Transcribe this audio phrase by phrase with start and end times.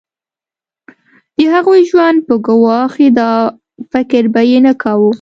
[1.37, 3.31] د هغوی ژوند به ګواښي دا
[3.91, 5.09] فکر به یې نه کاوه.